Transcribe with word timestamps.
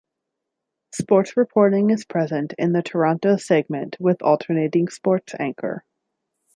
Sports 0.95 1.37
reporting 1.37 1.91
is 1.91 2.05
present 2.05 2.55
in 2.57 2.71
the 2.73 2.81
Toronto 2.81 3.37
segment 3.37 3.97
with 3.99 4.23
alternating 4.23 4.87
sports 4.87 5.35
anchor. 5.37 5.85